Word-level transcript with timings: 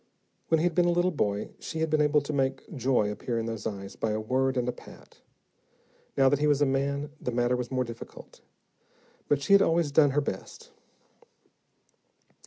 When 0.47 0.57
he 0.59 0.63
had 0.63 0.73
been 0.73 0.87
a 0.87 0.91
little 0.91 1.11
boy, 1.11 1.51
she 1.59 1.77
had 1.79 1.91
been 1.91 2.01
able 2.01 2.21
to 2.21 2.33
make 2.33 2.75
joy 2.75 3.11
appear 3.11 3.37
in 3.37 3.45
those 3.45 3.67
eyes 3.67 3.95
by 3.95 4.09
a 4.13 4.19
word 4.19 4.57
and 4.57 4.67
a 4.67 4.71
pat; 4.71 5.19
now 6.17 6.27
that 6.27 6.39
he 6.39 6.47
was 6.47 6.59
a 6.59 6.65
man, 6.65 7.11
the 7.21 7.29
matter 7.29 7.55
was 7.55 7.69
more 7.69 7.83
difficult, 7.83 8.41
but 9.27 9.43
she 9.43 9.53
had 9.53 9.61
always 9.61 9.91
done 9.91 10.09
her 10.09 10.21
best. 10.21 10.71